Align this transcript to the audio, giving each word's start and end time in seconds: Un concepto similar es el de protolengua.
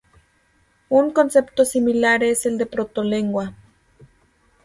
Un 0.89 1.11
concepto 1.13 1.63
similar 1.63 2.23
es 2.23 2.47
el 2.47 2.57
de 2.57 2.65
protolengua. 2.65 3.53